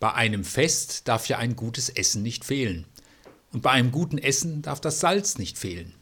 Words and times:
Bei 0.00 0.14
einem 0.14 0.44
Fest 0.44 1.06
darf 1.08 1.28
ja 1.28 1.36
ein 1.36 1.56
gutes 1.56 1.90
Essen 1.90 2.22
nicht 2.22 2.46
fehlen. 2.46 2.86
Und 3.52 3.62
bei 3.62 3.70
einem 3.70 3.92
guten 3.92 4.16
Essen 4.16 4.62
darf 4.62 4.80
das 4.80 4.98
Salz 4.98 5.36
nicht 5.36 5.58
fehlen. 5.58 5.94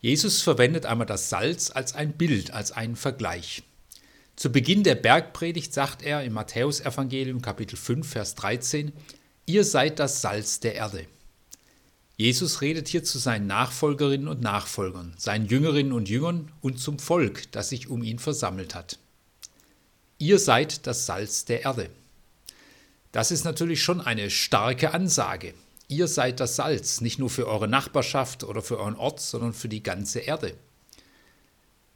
Jesus 0.00 0.40
verwendet 0.40 0.86
einmal 0.86 1.06
das 1.06 1.28
Salz 1.28 1.70
als 1.70 1.94
ein 1.94 2.12
Bild, 2.12 2.52
als 2.52 2.70
einen 2.70 2.94
Vergleich. 2.94 3.64
Zu 4.36 4.52
Beginn 4.52 4.84
der 4.84 4.94
Bergpredigt 4.94 5.74
sagt 5.74 6.02
er 6.02 6.22
im 6.22 6.34
Matthäusevangelium 6.34 7.42
Kapitel 7.42 7.74
5 7.76 8.08
Vers 8.08 8.36
13: 8.36 8.92
Ihr 9.46 9.64
seid 9.64 9.98
das 9.98 10.22
Salz 10.22 10.60
der 10.60 10.76
Erde. 10.76 11.04
Jesus 12.16 12.60
redet 12.60 12.86
hier 12.86 13.02
zu 13.02 13.18
seinen 13.18 13.48
Nachfolgerinnen 13.48 14.28
und 14.28 14.40
Nachfolgern, 14.40 15.14
seinen 15.18 15.46
Jüngerinnen 15.46 15.92
und 15.92 16.08
Jüngern 16.08 16.52
und 16.60 16.78
zum 16.78 17.00
Volk, 17.00 17.50
das 17.50 17.70
sich 17.70 17.88
um 17.88 18.04
ihn 18.04 18.20
versammelt 18.20 18.76
hat. 18.76 19.00
Ihr 20.18 20.38
seid 20.38 20.86
das 20.86 21.06
Salz 21.06 21.44
der 21.44 21.62
Erde. 21.62 21.90
Das 23.12 23.30
ist 23.30 23.44
natürlich 23.44 23.82
schon 23.82 24.00
eine 24.00 24.30
starke 24.30 24.92
Ansage. 24.92 25.54
Ihr 25.88 26.08
seid 26.08 26.40
das 26.40 26.56
Salz, 26.56 27.00
nicht 27.00 27.18
nur 27.18 27.30
für 27.30 27.46
eure 27.46 27.68
Nachbarschaft 27.68 28.44
oder 28.44 28.60
für 28.60 28.78
euren 28.78 28.96
Ort, 28.96 29.20
sondern 29.20 29.54
für 29.54 29.68
die 29.68 29.82
ganze 29.82 30.20
Erde. 30.20 30.54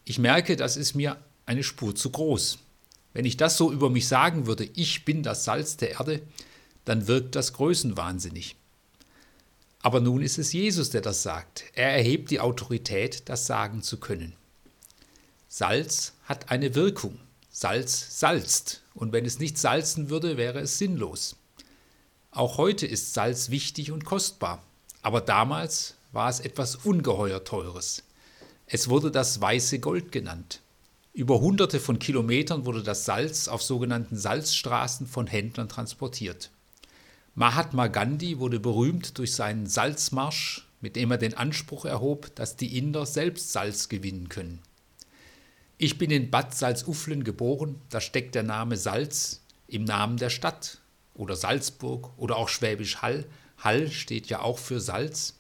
Ich 0.05 0.19
merke, 0.19 0.57
das 0.57 0.77
ist 0.77 0.95
mir 0.95 1.19
eine 1.45 1.63
Spur 1.63 1.95
zu 1.95 2.11
groß. 2.11 2.59
Wenn 3.13 3.27
ich 3.27 3.37
das 3.37 3.59
so 3.59 3.71
über 3.71 3.91
mich 3.91 4.09
sagen 4.09 4.47
würde, 4.47 4.69
ich 4.75 5.05
bin 5.05 5.23
das 5.23 5.45
Salz 5.45 5.77
der 5.77 5.91
Erde, 5.93 6.23
dann 6.87 7.07
wirkt 7.07 7.37
das 7.37 7.53
größenwahnsinnig. 7.53 8.57
Aber 9.83 10.01
nun 10.01 10.23
ist 10.23 10.39
es 10.39 10.53
Jesus, 10.53 10.91
der 10.91 11.03
das 11.03 11.23
sagt. 11.23 11.65
Er 11.75 11.91
erhebt 11.91 12.31
die 12.31 12.41
Autorität, 12.41 13.29
das 13.29 13.47
sagen 13.47 13.83
zu 13.83 13.99
können. 13.99 14.35
Salz 15.49 16.15
hat 16.25 16.51
eine 16.51 16.75
Wirkung. 16.75 17.19
Salz 17.55 18.19
salzt. 18.19 18.83
Und 18.95 19.13
wenn 19.13 19.27
es 19.27 19.39
nicht 19.39 19.59
salzen 19.59 20.09
würde, 20.09 20.37
wäre 20.39 20.61
es 20.61 20.79
sinnlos. 20.79 21.37
Auch 22.31 22.57
heute 22.57 22.87
ist 22.87 23.13
Salz 23.13 23.51
wichtig 23.51 23.93
und 23.93 24.07
kostbar, 24.07 24.63
aber 25.03 25.21
damals 25.21 25.97
war 26.13 26.31
es 26.31 26.41
etwas 26.41 26.77
ungeheuer 26.77 27.45
Teures. 27.45 28.05
Es 28.67 28.89
wurde 28.89 29.11
das 29.11 29.41
weiße 29.41 29.81
Gold 29.81 30.13
genannt. 30.13 30.61
Über 31.13 31.41
hunderte 31.41 31.79
von 31.79 31.99
Kilometern 31.99 32.65
wurde 32.65 32.83
das 32.83 33.05
Salz 33.05 33.49
auf 33.49 33.63
sogenannten 33.63 34.17
Salzstraßen 34.17 35.07
von 35.07 35.27
Händlern 35.27 35.69
transportiert. 35.69 36.51
Mahatma 37.35 37.89
Gandhi 37.89 38.39
wurde 38.39 38.61
berühmt 38.61 39.19
durch 39.19 39.35
seinen 39.35 39.67
Salzmarsch, 39.67 40.67
mit 40.81 40.97
dem 40.97 41.11
er 41.11 41.19
den 41.19 41.35
Anspruch 41.35 41.85
erhob, 41.85 42.35
dass 42.35 42.57
die 42.57 42.79
Inder 42.79 43.05
selbst 43.05 43.53
Salz 43.53 43.91
gewinnen 43.91 44.31
können. 44.31 44.61
Ich 45.85 45.99
bin 45.99 46.13
in 46.13 46.31
Bad 46.31 46.55
Salzuflen 46.55 47.25
geboren, 47.25 47.75
da 47.89 48.01
steckt 48.01 48.37
der 48.37 48.45
Name 48.45 48.77
Salz 48.77 49.41
im 49.67 49.83
Namen 49.83 50.17
der 50.17 50.31
Stadt 50.31 50.79
oder 51.13 51.35
Salzburg 51.35 52.17
oder 52.17 52.37
auch 52.37 52.49
Schwäbisch 52.49 53.03
Hall. 53.03 53.27
Hall 53.59 53.91
steht 53.91 54.29
ja 54.29 54.43
auch 54.43 54.59
für 54.59 54.81
Salz. 54.81 55.35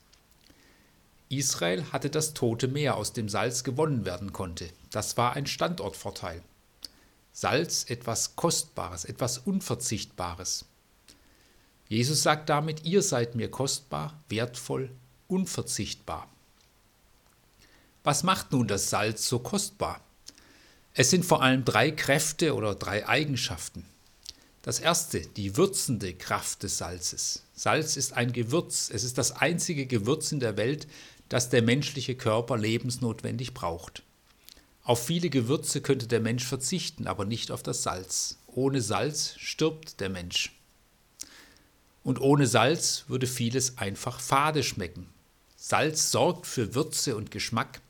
Israel 1.29 1.85
hatte 1.93 2.11
das 2.11 2.35
Tote 2.35 2.67
Meer, 2.67 2.97
aus 2.97 3.13
dem 3.13 3.29
Salz 3.29 3.63
gewonnen 3.63 4.05
werden 4.05 4.33
konnte. 4.33 4.69
Das 4.91 5.17
war 5.17 5.35
ein 5.35 5.47
Standortvorteil. 5.47 6.43
Salz 7.33 7.85
etwas 7.89 8.35
Kostbares, 8.35 9.05
etwas 9.05 9.39
Unverzichtbares. 9.39 10.65
Jesus 11.89 12.25
sagt 12.25 12.49
damit, 12.49 12.85
ihr 12.85 13.03
seid 13.03 13.37
mir 13.37 13.49
kostbar, 13.49 14.21
wertvoll, 14.29 14.91
unverzichtbar. 15.29 16.29
Was 18.03 18.25
macht 18.25 18.51
nun 18.51 18.67
das 18.67 18.91
Salz 18.91 19.29
so 19.29 19.39
kostbar? 19.39 20.01
Es 20.95 21.09
sind 21.09 21.25
vor 21.25 21.43
allem 21.43 21.65
drei 21.65 21.91
Kräfte 21.91 22.55
oder 22.55 22.75
drei 22.75 23.09
Eigenschaften. 23.09 23.85
Das 24.61 24.79
erste, 24.79 25.21
die 25.21 25.57
würzende 25.57 26.13
Kraft 26.13 26.63
des 26.63 26.79
Salzes. 26.79 27.43
Salz 27.55 27.97
ist 27.97 28.13
ein 28.13 28.33
Gewürz. 28.33 28.91
Es 28.93 29.03
ist 29.03 29.17
das 29.17 29.33
einzige 29.33 29.87
Gewürz 29.87 30.33
in 30.33 30.41
der 30.41 30.57
Welt, 30.57 30.87
das 31.31 31.49
der 31.49 31.63
menschliche 31.63 32.15
Körper 32.15 32.59
lebensnotwendig 32.59 33.55
braucht. 33.55 34.03
Auf 34.85 35.07
viele 35.07 35.31
Gewürze 35.31 35.81
könnte 35.81 36.07
der 36.07 36.21
Mensch 36.21 36.45
verzichten, 36.45 37.07
aber 37.07 37.25
nicht 37.25 37.51
auf 37.51 37.63
das 37.63 37.83
Salz. 37.83 38.37
Ohne 38.47 38.83
Salz 38.83 39.35
stirbt 39.39 40.01
der 40.01 40.11
Mensch. 40.11 40.53
Und 42.05 42.21
ohne 42.21 42.47
Salz 42.47 43.05
würde 43.09 43.27
vieles 43.27 43.79
einfach 43.79 44.21
fade 44.21 44.63
schmecken. 44.63 45.09
Salz 45.57 46.11
sorgt 46.11 46.47
für 46.47 46.75
Würze 46.75 47.17
und 47.17 47.31
Geschmack. 47.31 47.81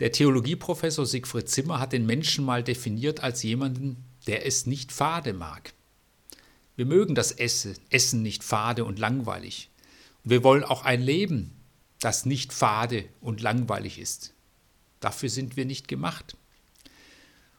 Der 0.00 0.12
Theologieprofessor 0.12 1.04
Siegfried 1.04 1.48
Zimmer 1.48 1.78
hat 1.78 1.92
den 1.92 2.06
Menschen 2.06 2.44
mal 2.44 2.64
definiert 2.64 3.22
als 3.22 3.42
jemanden, 3.42 4.02
der 4.26 4.46
es 4.46 4.64
nicht 4.66 4.92
fade 4.92 5.34
mag. 5.34 5.74
Wir 6.74 6.86
mögen 6.86 7.14
das 7.14 7.32
Essen 7.32 8.22
nicht 8.22 8.42
fade 8.42 8.86
und 8.86 8.98
langweilig. 8.98 9.68
Und 10.24 10.30
wir 10.30 10.42
wollen 10.42 10.64
auch 10.64 10.84
ein 10.84 11.02
Leben, 11.02 11.52
das 12.00 12.24
nicht 12.24 12.54
fade 12.54 13.04
und 13.20 13.42
langweilig 13.42 13.98
ist. 13.98 14.32
Dafür 15.00 15.28
sind 15.28 15.58
wir 15.58 15.66
nicht 15.66 15.86
gemacht. 15.86 16.34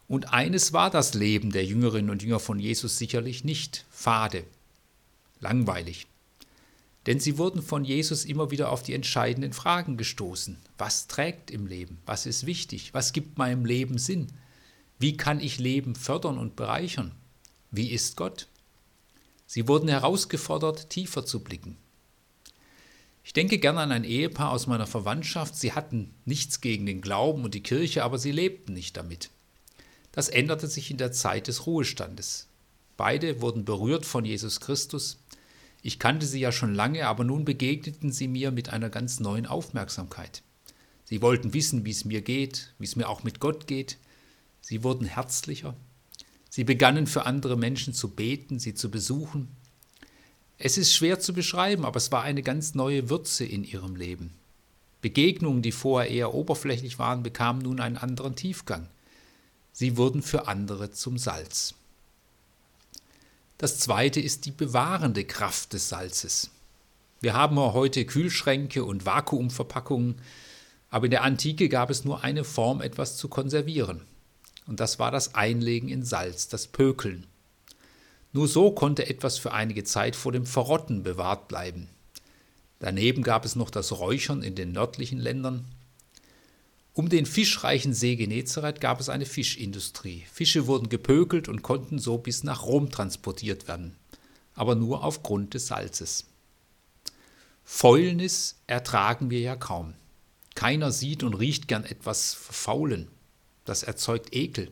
Und 0.08 0.34
eines 0.34 0.74
war 0.74 0.90
das 0.90 1.14
Leben 1.14 1.52
der 1.52 1.64
Jüngerinnen 1.64 2.10
und 2.10 2.24
Jünger 2.24 2.40
von 2.40 2.60
Jesus 2.60 2.98
sicherlich 2.98 3.44
nicht 3.44 3.86
fade, 3.92 4.46
langweilig. 5.40 6.08
Denn 7.08 7.20
sie 7.20 7.38
wurden 7.38 7.62
von 7.62 7.84
Jesus 7.84 8.26
immer 8.26 8.52
wieder 8.52 8.72
auf 8.72 8.84
die 8.84 8.94
entscheidenden 8.94 9.54
Fragen 9.54 9.98
gestoßen. 9.98 10.58
Was 10.78 11.08
trägt 11.08 11.50
im 11.50 11.66
Leben? 11.66 11.98
Was 12.06 12.26
ist 12.26 12.46
wichtig? 12.46 12.94
Was 12.94 13.12
gibt 13.12 13.38
meinem 13.38 13.66
Leben 13.66 13.98
Sinn? 13.98 14.28
Wie 15.00 15.18
kann 15.18 15.40
ich 15.40 15.58
Leben 15.58 15.96
fördern 15.96 16.38
und 16.38 16.56
bereichern? 16.56 17.14
Wie 17.72 17.90
ist 17.90 18.18
Gott? 18.18 18.48
Sie 19.48 19.68
wurden 19.68 19.90
herausgefordert, 19.90 20.90
tiefer 20.90 21.26
zu 21.26 21.40
blicken. 21.40 21.78
Ich 23.24 23.34
denke 23.34 23.58
gerne 23.58 23.80
an 23.80 23.92
ein 23.92 24.04
Ehepaar 24.04 24.52
aus 24.52 24.68
meiner 24.68 24.88
Verwandtschaft. 24.88 25.56
Sie 25.56 25.74
hatten 25.74 26.14
nichts 26.26 26.62
gegen 26.62 26.86
den 26.86 27.02
Glauben 27.02 27.44
und 27.44 27.54
die 27.54 27.64
Kirche, 27.64 28.04
aber 28.04 28.18
sie 28.18 28.32
lebten 28.32 28.74
nicht 28.74 28.98
damit. 28.98 29.30
Das 30.12 30.30
änderte 30.30 30.68
sich 30.68 30.92
in 30.92 30.98
der 30.98 31.12
Zeit 31.12 31.48
des 31.48 31.66
Ruhestandes. 31.66 32.48
Beide 32.98 33.42
wurden 33.42 33.66
berührt 33.66 34.06
von 34.06 34.26
Jesus 34.26 34.60
Christus, 34.60 35.18
ich 35.82 36.00
kannte 36.00 36.26
sie 36.26 36.40
ja 36.40 36.52
schon 36.52 36.76
lange, 36.76 37.08
aber 37.08 37.24
nun 37.24 37.46
begegneten 37.46 38.12
sie 38.12 38.28
mir 38.28 38.52
mit 38.52 38.70
einer 38.70 38.90
ganz 38.90 39.20
neuen 39.20 39.46
Aufmerksamkeit. 39.46 40.44
Sie 41.06 41.22
wollten 41.22 41.54
wissen, 41.54 41.86
wie 41.86 41.92
es 41.92 42.06
mir 42.06 42.22
geht, 42.22 42.74
wie 42.78 42.86
es 42.86 42.96
mir 42.96 43.10
auch 43.10 43.24
mit 43.24 43.40
Gott 43.40 43.68
geht. 43.68 43.98
Sie 44.62 44.84
wurden 44.84 45.06
herzlicher. 45.06 45.76
Sie 46.50 46.64
begannen 46.64 47.08
für 47.08 47.26
andere 47.26 47.58
Menschen 47.58 47.94
zu 47.94 48.10
beten, 48.10 48.60
sie 48.60 48.76
zu 48.76 48.92
besuchen. 48.92 49.48
Es 50.58 50.78
ist 50.78 50.94
schwer 50.94 51.20
zu 51.20 51.34
beschreiben, 51.34 51.86
aber 51.86 51.98
es 51.98 52.12
war 52.12 52.22
eine 52.22 52.44
ganz 52.44 52.76
neue 52.76 53.10
Würze 53.10 53.44
in 53.44 53.64
ihrem 53.64 53.96
Leben. 53.96 54.34
Begegnungen, 55.02 55.64
die 55.64 55.72
vorher 55.72 56.12
eher 56.12 56.34
oberflächlich 56.36 57.00
waren, 57.00 57.24
bekamen 57.24 57.64
nun 57.64 57.80
einen 57.80 57.98
anderen 57.98 58.36
Tiefgang. 58.36 58.88
Sie 59.72 59.98
wurden 59.98 60.22
für 60.22 60.48
andere 60.48 60.92
zum 60.92 61.18
Salz. 61.18 61.74
Das 63.62 63.78
zweite 63.78 64.20
ist 64.20 64.48
die 64.48 64.52
bewahrende 64.52 65.24
Kraft 65.24 65.74
des 65.74 65.88
Salzes. 65.88 66.50
Wir 67.20 67.36
haben 67.36 67.60
heute 67.60 68.06
Kühlschränke 68.06 68.84
und 68.84 69.06
Vakuumverpackungen, 69.06 70.16
aber 70.90 71.06
in 71.06 71.12
der 71.12 71.22
Antike 71.22 71.70
gab 71.70 71.92
es 71.92 72.04
nur 72.04 72.24
eine 72.24 72.44
Form, 72.44 72.82
etwas 72.82 73.18
zu 73.18 73.28
konservieren. 73.28 74.02
Und 74.66 74.80
das 74.80 74.98
war 74.98 75.12
das 75.12 75.36
Einlegen 75.36 75.90
in 75.90 76.04
Salz, 76.04 76.48
das 76.48 76.66
Pökeln. 76.66 77.28
Nur 78.34 78.48
so 78.48 78.72
konnte 78.72 79.08
etwas 79.08 79.38
für 79.38 79.52
einige 79.52 79.84
Zeit 79.84 80.16
vor 80.16 80.32
dem 80.32 80.48
Verrotten 80.48 81.04
bewahrt 81.04 81.48
bleiben. 81.48 81.88
Daneben 82.80 83.22
gab 83.22 83.46
es 83.46 83.56
noch 83.56 83.70
das 83.70 83.92
Räuchern 83.92 84.42
in 84.42 84.56
den 84.56 84.72
nördlichen 84.72 85.20
Ländern, 85.20 85.68
um 86.94 87.08
den 87.08 87.26
fischreichen 87.26 87.94
See 87.94 88.16
Genezareth 88.16 88.82
gab 88.82 89.00
es 89.00 89.08
eine 89.08 89.26
Fischindustrie. 89.26 90.26
Fische 90.32 90.68
wurden 90.68 90.90
gepökelt 90.90 91.48
und 91.48 91.62
konnten 91.62 92.00
so 92.00 92.18
bis 92.18 92.44
nach 92.44 92.64
Rom 92.64 92.90
transportiert 92.90 93.68
werden, 93.68 93.96
aber 94.56 94.76
nur 94.76 95.04
aufgrund 95.04 95.54
des 95.54 95.68
Salzes. 95.68 96.26
Fäulnis 97.64 98.58
ertragen 98.68 99.30
wir 99.30 99.40
ja 99.40 99.56
kaum. 99.56 99.94
Keiner 100.56 100.92
sieht 100.92 101.24
und 101.24 101.36
riecht 101.36 101.70
gern 101.70 101.86
etwas 101.86 102.34
verfaulen. 102.34 103.08
Das 103.64 103.84
erzeugt 103.84 104.36
Ekel. 104.36 104.72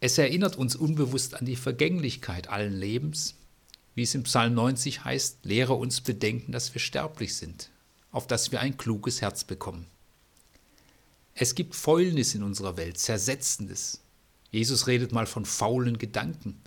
Es 0.00 0.16
erinnert 0.16 0.56
uns 0.56 0.74
unbewusst 0.74 1.34
an 1.34 1.44
die 1.44 1.56
Vergänglichkeit 1.56 2.48
allen 2.48 2.72
Lebens, 2.72 3.34
wie 3.94 4.04
es 4.04 4.14
im 4.14 4.22
Psalm 4.22 4.54
90 4.54 5.04
heißt, 5.04 5.44
lehre 5.44 5.74
uns 5.74 6.00
bedenken, 6.00 6.52
dass 6.52 6.72
wir 6.72 6.80
sterblich 6.80 7.34
sind, 7.34 7.70
auf 8.12 8.26
dass 8.26 8.52
wir 8.52 8.60
ein 8.60 8.76
kluges 8.78 9.20
Herz 9.20 9.44
bekommen. 9.44 9.86
Es 11.40 11.54
gibt 11.54 11.76
Fäulnis 11.76 12.34
in 12.34 12.42
unserer 12.42 12.76
Welt, 12.76 12.98
Zersetzendes. 12.98 14.00
Jesus 14.50 14.88
redet 14.88 15.12
mal 15.12 15.26
von 15.26 15.44
faulen 15.44 15.96
Gedanken. 15.96 16.60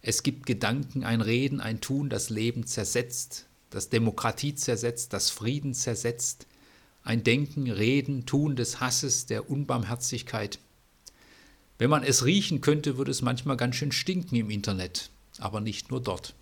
Es 0.00 0.22
gibt 0.22 0.46
Gedanken, 0.46 1.04
ein 1.04 1.20
Reden, 1.20 1.60
ein 1.60 1.82
Tun, 1.82 2.08
das 2.08 2.30
Leben 2.30 2.66
zersetzt, 2.66 3.44
das 3.68 3.90
Demokratie 3.90 4.54
zersetzt, 4.54 5.12
das 5.12 5.28
Frieden 5.28 5.74
zersetzt, 5.74 6.46
ein 7.02 7.22
Denken, 7.22 7.70
Reden, 7.70 8.24
Tun 8.24 8.56
des 8.56 8.80
Hasses, 8.80 9.26
der 9.26 9.50
Unbarmherzigkeit. 9.50 10.58
Wenn 11.76 11.90
man 11.90 12.02
es 12.02 12.24
riechen 12.24 12.62
könnte, 12.62 12.96
würde 12.96 13.10
es 13.10 13.20
manchmal 13.20 13.58
ganz 13.58 13.76
schön 13.76 13.92
stinken 13.92 14.36
im 14.36 14.48
Internet. 14.48 15.10
aber 15.38 15.60
nicht 15.60 15.90
nur 15.90 16.00
dort. 16.00 16.34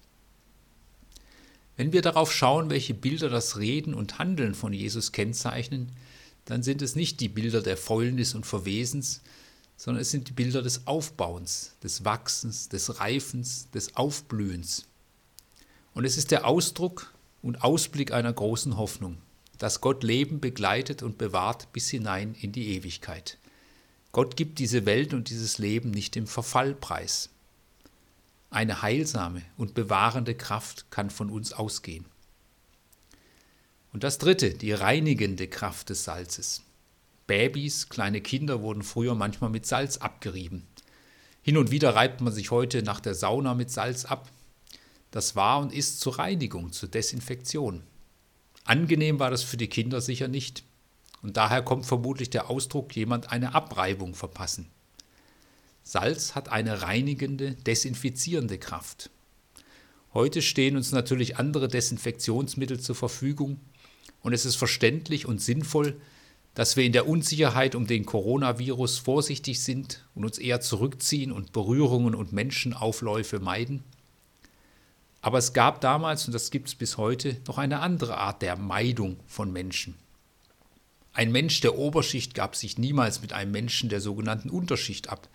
Wenn 1.77 1.93
wir 1.93 2.03
darauf 2.03 2.33
schauen, 2.33 2.71
welche 2.71 2.95
Bilder 2.95 3.29
das 3.29 3.57
Reden 3.57 3.93
und 3.93 4.21
Handeln 4.21 4.55
von 4.55 4.73
Jesus 4.73 5.11
kennzeichnen, 5.11 5.91
dann 6.45 6.63
sind 6.63 6.83
es 6.83 6.97
nicht 6.97 7.21
die 7.21 7.29
Bilder 7.29 7.63
der 7.63 7.77
Fäulnis 7.77 8.35
und 8.35 8.47
Verwesens, 8.47 9.21
sondern 9.77 10.03
es 10.03 10.11
sind 10.11 10.29
die 10.29 10.33
Bilder 10.33 10.63
des 10.63 10.87
Aufbauens, 10.87 11.75
des 11.83 12.05
Wachsens, 12.05 12.69
des 12.69 13.01
Reifens, 13.01 13.71
des 13.71 13.97
Aufblühens. 13.97 14.87
Und 15.95 16.05
es 16.05 16.17
ist 16.17 16.31
der 16.31 16.47
Ausdruck 16.47 17.13
und 17.43 17.63
Ausblick 17.63 18.13
einer 18.13 18.33
großen 18.33 18.77
Hoffnung, 18.77 19.19
dass 19.59 19.81
Gott 19.81 20.03
Leben 20.03 20.41
begleitet 20.41 21.03
und 21.03 21.19
bewahrt 21.19 21.73
bis 21.73 21.91
hinein 21.91 22.35
in 22.41 22.53
die 22.53 22.77
Ewigkeit. 22.77 23.39
Gott 24.13 24.37
gibt 24.37 24.59
diese 24.59 24.85
Welt 24.87 25.15
und 25.15 25.31
dieses 25.31 25.59
Leben 25.59 25.91
nicht 25.91 26.17
im 26.17 26.27
Verfall 26.27 26.75
preis. 26.75 27.31
Eine 28.51 28.83
heilsame 28.83 29.43
und 29.57 29.73
bewahrende 29.75 30.35
Kraft 30.35 30.91
kann 30.91 31.09
von 31.09 31.31
uns 31.31 31.55
ausgehen. 31.55 32.05
Und 33.93 34.05
das 34.05 34.19
Dritte, 34.19 34.55
die 34.55 34.73
reinigende 34.73 35.49
Kraft 35.49 35.91
des 35.91 36.05
Salzes. 36.05 36.63
Babys, 37.27 37.89
kleine 37.89 38.21
Kinder 38.21 38.63
wurden 38.63 38.83
früher 38.83 39.15
manchmal 39.15 39.51
mit 39.51 39.67
Salz 39.67 39.99
abgerieben. 39.99 40.67
Hin 41.43 41.57
und 41.57 41.71
wieder 41.71 41.95
reibt 41.95 42.21
man 42.21 42.33
sich 42.33 42.51
heute 42.51 42.83
nach 42.83 43.01
der 43.01 43.15
Sauna 43.15 43.55
mit 43.55 43.71
Salz 43.71 44.05
ab. 44.05 44.31
Das 45.11 45.37
war 45.37 45.61
und 45.61 45.73
ist 45.73 46.01
zur 46.01 46.19
Reinigung, 46.19 46.73
zur 46.73 46.89
Desinfektion. 46.89 47.83
Angenehm 48.65 49.19
war 49.19 49.31
das 49.31 49.43
für 49.43 49.57
die 49.57 49.69
Kinder 49.69 50.01
sicher 50.01 50.29
nicht. 50.29 50.65
Und 51.21 51.37
daher 51.37 51.63
kommt 51.63 51.85
vermutlich 51.85 52.31
der 52.31 52.49
Ausdruck 52.49 52.97
jemand 52.97 53.31
eine 53.31 53.55
Abreibung 53.55 54.15
verpassen. 54.15 54.69
Salz 55.85 56.35
hat 56.35 56.49
eine 56.49 56.83
reinigende, 56.83 57.55
desinfizierende 57.55 58.59
Kraft. 58.59 59.11
Heute 60.15 60.43
stehen 60.43 60.77
uns 60.77 60.93
natürlich 60.93 61.39
andere 61.39 61.69
Desinfektionsmittel 61.69 62.81
zur 62.81 62.95
Verfügung 62.95 63.61
und 64.23 64.33
es 64.33 64.45
ist 64.45 64.57
verständlich 64.57 65.27
und 65.27 65.41
sinnvoll, 65.41 66.01
dass 66.55 66.77
wir 66.77 66.85
in 66.85 66.93
der 66.93 67.09
Unsicherheit 67.09 67.75
um 67.75 67.87
den 67.87 68.05
Coronavirus 68.05 68.99
vorsichtig 68.99 69.63
sind 69.63 70.05
und 70.15 70.25
uns 70.25 70.39
eher 70.39 70.61
zurückziehen 70.61 71.33
und 71.33 71.53
Berührungen 71.53 72.15
und 72.15 72.33
Menschenaufläufe 72.33 73.41
meiden. 73.41 73.83
Aber 75.23 75.39
es 75.39 75.53
gab 75.53 75.81
damals, 75.81 76.27
und 76.27 76.33
das 76.33 76.51
gibt 76.51 76.69
es 76.69 76.75
bis 76.75 76.99
heute, 76.99 77.41
noch 77.47 77.57
eine 77.57 77.81
andere 77.81 78.19
Art 78.19 78.43
der 78.43 78.57
Meidung 78.57 79.19
von 79.27 79.53
Menschen. 79.53 79.95
Ein 81.15 81.31
Mensch 81.31 81.61
der 81.61 81.79
Oberschicht 81.79 82.35
gab 82.35 82.57
sich 82.57 82.79
niemals 82.79 83.23
mit 83.23 83.33
einem 83.33 83.53
Menschen 83.53 83.89
der 83.89 84.01
sogenannten 84.01 84.51
Unterschicht 84.51 85.11
ab. 85.11 85.29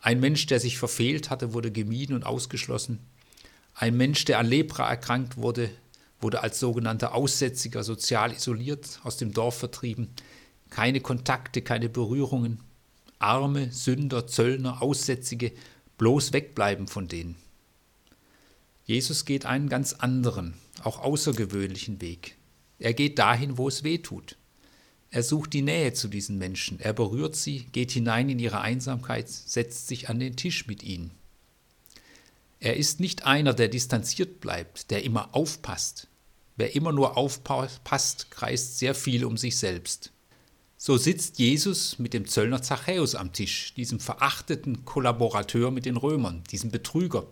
Ein 0.00 0.20
Mensch, 0.20 0.46
der 0.46 0.60
sich 0.60 0.78
verfehlt 0.78 1.30
hatte, 1.30 1.52
wurde 1.52 1.70
gemieden 1.70 2.14
und 2.14 2.24
ausgeschlossen. 2.24 3.00
Ein 3.74 3.96
Mensch, 3.96 4.24
der 4.24 4.38
an 4.38 4.46
Lepra 4.46 4.88
erkrankt 4.88 5.36
wurde, 5.36 5.70
wurde 6.20 6.42
als 6.42 6.58
sogenannter 6.58 7.14
Aussätziger 7.14 7.84
sozial 7.84 8.32
isoliert, 8.32 9.00
aus 9.04 9.16
dem 9.16 9.32
Dorf 9.32 9.58
vertrieben. 9.58 10.08
Keine 10.70 11.00
Kontakte, 11.00 11.62
keine 11.62 11.88
Berührungen. 11.88 12.60
Arme, 13.18 13.72
Sünder, 13.72 14.26
Zöllner, 14.26 14.82
Aussätzige, 14.82 15.52
bloß 15.98 16.32
wegbleiben 16.32 16.86
von 16.86 17.08
denen. 17.08 17.36
Jesus 18.84 19.24
geht 19.24 19.46
einen 19.46 19.68
ganz 19.68 19.94
anderen, 19.94 20.54
auch 20.82 21.00
außergewöhnlichen 21.00 22.00
Weg. 22.00 22.36
Er 22.78 22.94
geht 22.94 23.18
dahin, 23.18 23.58
wo 23.58 23.68
es 23.68 23.82
weh 23.84 23.98
tut. 23.98 24.36
Er 25.10 25.22
sucht 25.22 25.54
die 25.54 25.62
Nähe 25.62 25.92
zu 25.92 26.08
diesen 26.08 26.36
Menschen, 26.36 26.78
er 26.78 26.92
berührt 26.92 27.36
sie, 27.36 27.64
geht 27.72 27.90
hinein 27.92 28.28
in 28.28 28.38
ihre 28.38 28.60
Einsamkeit, 28.60 29.28
setzt 29.28 29.88
sich 29.88 30.08
an 30.08 30.20
den 30.20 30.36
Tisch 30.36 30.66
mit 30.66 30.82
ihnen. 30.82 31.10
Er 32.58 32.76
ist 32.76 33.00
nicht 33.00 33.26
einer, 33.26 33.54
der 33.54 33.68
distanziert 33.68 34.40
bleibt, 34.40 34.90
der 34.90 35.04
immer 35.04 35.34
aufpasst. 35.34 36.08
Wer 36.56 36.74
immer 36.74 36.92
nur 36.92 37.16
aufpasst, 37.16 38.30
kreist 38.30 38.78
sehr 38.78 38.94
viel 38.94 39.24
um 39.24 39.36
sich 39.36 39.58
selbst. 39.58 40.12
So 40.78 40.96
sitzt 40.96 41.38
Jesus 41.38 41.98
mit 41.98 42.14
dem 42.14 42.26
Zöllner 42.26 42.62
Zachäus 42.62 43.14
am 43.14 43.32
Tisch, 43.32 43.74
diesem 43.74 44.00
verachteten 44.00 44.84
Kollaborateur 44.84 45.70
mit 45.70 45.84
den 45.84 45.96
Römern, 45.96 46.44
diesem 46.50 46.70
Betrüger. 46.70 47.26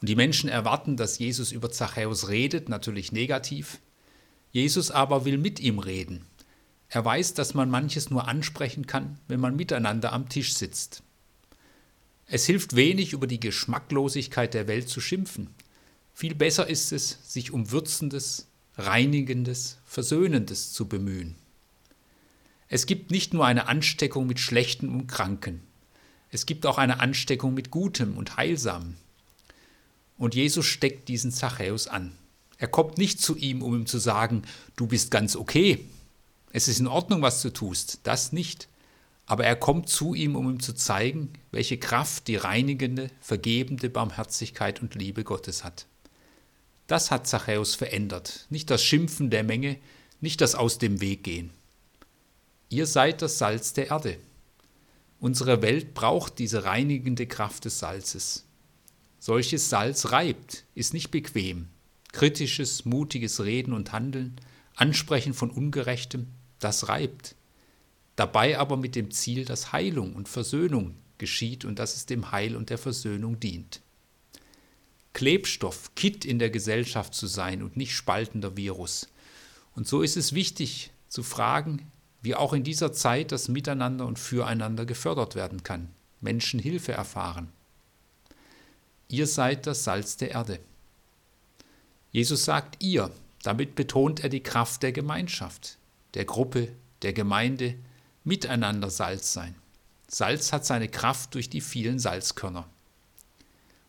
Und 0.00 0.08
die 0.08 0.16
Menschen 0.16 0.48
erwarten, 0.48 0.96
dass 0.96 1.18
Jesus 1.18 1.52
über 1.52 1.70
Zachäus 1.70 2.28
redet, 2.28 2.68
natürlich 2.68 3.12
negativ. 3.12 3.80
Jesus 4.50 4.90
aber 4.90 5.24
will 5.24 5.38
mit 5.38 5.60
ihm 5.60 5.78
reden. 5.78 6.24
Er 6.88 7.04
weiß, 7.04 7.34
dass 7.34 7.54
man 7.54 7.68
manches 7.68 8.10
nur 8.10 8.26
ansprechen 8.26 8.86
kann, 8.86 9.18
wenn 9.28 9.40
man 9.40 9.56
miteinander 9.56 10.12
am 10.12 10.28
Tisch 10.28 10.54
sitzt. 10.54 11.02
Es 12.28 12.46
hilft 12.46 12.76
wenig, 12.76 13.12
über 13.12 13.26
die 13.26 13.40
Geschmacklosigkeit 13.40 14.54
der 14.54 14.68
Welt 14.68 14.88
zu 14.88 15.00
schimpfen. 15.00 15.48
Viel 16.14 16.34
besser 16.34 16.68
ist 16.68 16.92
es, 16.92 17.18
sich 17.24 17.52
um 17.52 17.70
Würzendes, 17.70 18.46
Reinigendes, 18.76 19.78
Versöhnendes 19.86 20.72
zu 20.72 20.86
bemühen. 20.86 21.34
Es 22.68 22.86
gibt 22.86 23.10
nicht 23.10 23.32
nur 23.32 23.46
eine 23.46 23.66
Ansteckung 23.66 24.26
mit 24.26 24.40
Schlechten 24.40 24.90
und 24.90 25.06
Kranken, 25.06 25.62
es 26.30 26.46
gibt 26.46 26.66
auch 26.66 26.78
eine 26.78 27.00
Ansteckung 27.00 27.54
mit 27.54 27.70
Gutem 27.70 28.16
und 28.16 28.36
Heilsamem. 28.36 28.96
Und 30.18 30.34
Jesus 30.34 30.66
steckt 30.66 31.08
diesen 31.08 31.32
Zachäus 31.32 31.88
an. 31.88 32.12
Er 32.58 32.68
kommt 32.68 32.98
nicht 32.98 33.20
zu 33.20 33.36
ihm, 33.36 33.62
um 33.62 33.74
ihm 33.74 33.86
zu 33.86 33.98
sagen, 33.98 34.42
du 34.76 34.86
bist 34.86 35.10
ganz 35.10 35.36
okay, 35.36 35.86
es 36.52 36.66
ist 36.66 36.80
in 36.80 36.86
Ordnung, 36.86 37.22
was 37.22 37.40
du 37.42 37.50
tust, 37.50 38.00
das 38.02 38.32
nicht. 38.32 38.68
Aber 39.28 39.44
er 39.44 39.56
kommt 39.56 39.90
zu 39.90 40.14
ihm, 40.14 40.36
um 40.36 40.48
ihm 40.48 40.58
zu 40.58 40.74
zeigen, 40.74 41.34
welche 41.50 41.76
Kraft 41.76 42.28
die 42.28 42.36
reinigende, 42.36 43.10
vergebende 43.20 43.90
Barmherzigkeit 43.90 44.80
und 44.80 44.94
Liebe 44.94 45.22
Gottes 45.22 45.64
hat. 45.64 45.86
Das 46.86 47.10
hat 47.10 47.26
Zachäus 47.26 47.74
verändert, 47.74 48.46
nicht 48.48 48.70
das 48.70 48.82
Schimpfen 48.82 49.28
der 49.28 49.44
Menge, 49.44 49.76
nicht 50.22 50.40
das 50.40 50.54
Aus 50.54 50.78
dem 50.78 51.02
Weg 51.02 51.24
gehen. 51.24 51.50
Ihr 52.70 52.86
seid 52.86 53.20
das 53.20 53.36
Salz 53.36 53.74
der 53.74 53.88
Erde. 53.88 54.16
Unsere 55.20 55.60
Welt 55.60 55.92
braucht 55.92 56.38
diese 56.38 56.64
reinigende 56.64 57.26
Kraft 57.26 57.66
des 57.66 57.78
Salzes. 57.80 58.46
Solches 59.18 59.68
Salz 59.68 60.10
reibt, 60.10 60.64
ist 60.74 60.94
nicht 60.94 61.10
bequem. 61.10 61.68
Kritisches, 62.12 62.86
mutiges 62.86 63.44
Reden 63.44 63.74
und 63.74 63.92
Handeln, 63.92 64.40
Ansprechen 64.74 65.34
von 65.34 65.50
Ungerechtem, 65.50 66.28
das 66.60 66.88
reibt. 66.88 67.34
Dabei 68.18 68.58
aber 68.58 68.76
mit 68.76 68.96
dem 68.96 69.12
Ziel, 69.12 69.44
dass 69.44 69.70
Heilung 69.70 70.16
und 70.16 70.28
Versöhnung 70.28 70.96
geschieht 71.18 71.64
und 71.64 71.78
dass 71.78 71.94
es 71.94 72.04
dem 72.04 72.32
Heil 72.32 72.56
und 72.56 72.68
der 72.68 72.76
Versöhnung 72.76 73.38
dient. 73.38 73.80
Klebstoff, 75.12 75.94
Kitt 75.94 76.24
in 76.24 76.40
der 76.40 76.50
Gesellschaft 76.50 77.14
zu 77.14 77.28
sein 77.28 77.62
und 77.62 77.76
nicht 77.76 77.94
spaltender 77.94 78.56
Virus. 78.56 79.06
Und 79.76 79.86
so 79.86 80.02
ist 80.02 80.16
es 80.16 80.32
wichtig 80.32 80.90
zu 81.08 81.22
fragen, 81.22 81.92
wie 82.20 82.34
auch 82.34 82.54
in 82.54 82.64
dieser 82.64 82.92
Zeit 82.92 83.30
das 83.30 83.46
Miteinander 83.46 84.04
und 84.04 84.18
Füreinander 84.18 84.84
gefördert 84.84 85.36
werden 85.36 85.62
kann, 85.62 85.88
Menschen 86.20 86.58
Hilfe 86.58 86.90
erfahren. 86.90 87.52
Ihr 89.06 89.28
seid 89.28 89.64
das 89.68 89.84
Salz 89.84 90.16
der 90.16 90.32
Erde. 90.32 90.58
Jesus 92.10 92.44
sagt 92.44 92.82
ihr, 92.82 93.12
damit 93.44 93.76
betont 93.76 94.24
er 94.24 94.28
die 94.28 94.42
Kraft 94.42 94.82
der 94.82 94.90
Gemeinschaft, 94.90 95.78
der 96.14 96.24
Gruppe, 96.24 96.72
der 97.02 97.12
Gemeinde, 97.12 97.76
miteinander 98.28 98.90
Salz 98.90 99.32
sein. 99.32 99.56
Salz 100.06 100.52
hat 100.52 100.64
seine 100.64 100.88
Kraft 100.88 101.34
durch 101.34 101.50
die 101.50 101.60
vielen 101.60 101.98
Salzkörner. 101.98 102.68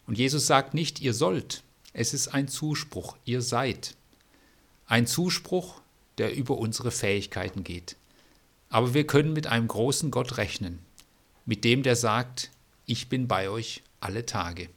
Und 0.08 0.17
Jesus 0.17 0.48
sagt 0.48 0.74
nicht, 0.74 1.01
ihr 1.01 1.13
sollt, 1.13 1.62
es 1.93 2.13
ist 2.13 2.29
ein 2.29 2.48
Zuspruch, 2.48 3.15
ihr 3.25 3.41
seid. 3.41 3.96
Ein 4.88 5.05
Zuspruch, 5.05 5.81
der 6.17 6.36
über 6.36 6.58
unsere 6.58 6.89
Fähigkeiten 6.89 7.63
geht. 7.63 7.96
Aber 8.69 8.93
wir 8.93 9.05
können 9.05 9.34
mit 9.34 9.48
einem 9.48 9.67
großen 9.67 10.10
Gott 10.10 10.38
rechnen, 10.38 10.79
mit 11.46 11.63
dem, 11.63 11.84
der 11.84 11.96
sagt, 11.96 12.50
ich 12.86 13.10
bin 13.10 13.27
bei 13.27 13.50
euch 13.50 13.84
alle 14.00 14.25
Tage. 14.25 14.69